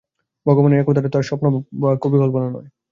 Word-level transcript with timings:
ভগবানের 0.45 0.79
এ 0.79 0.85
কথাটা 0.87 1.09
তো 1.09 1.17
আর 1.17 1.25
স্বপ্ন 1.29 1.45
বা 1.81 1.89
কবিকল্পনা 2.03 2.47
নয়। 2.49 2.67